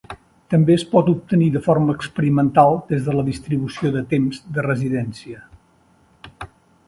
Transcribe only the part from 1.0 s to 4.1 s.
obtenir de forma experimental des de la distribució del